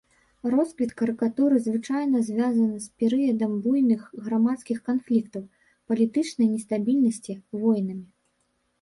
[0.53, 5.47] Росквіт карыкатуры звычайна звязаны з перыядам буйных грамадскіх канфліктаў,
[5.91, 7.33] палітычнай нестабільнасці,
[7.65, 8.05] войнамі.